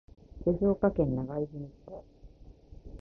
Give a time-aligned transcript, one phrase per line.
[0.47, 2.03] 静岡県長泉町